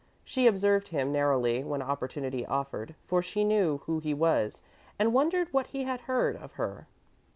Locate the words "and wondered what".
4.97-5.67